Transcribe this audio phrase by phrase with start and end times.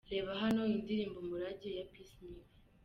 [0.13, 2.47] Reba hano amashusho y'indirimbo Umurage ya P Smith.